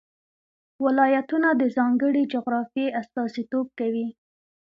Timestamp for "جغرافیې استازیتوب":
2.33-3.67